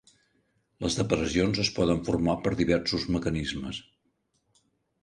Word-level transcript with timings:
Les 0.85 0.95
depressions 0.99 1.61
es 1.65 1.71
poden 1.77 2.01
formar 2.09 2.37
per 2.47 2.55
diversos 2.63 3.07
mecanismes. 3.19 3.85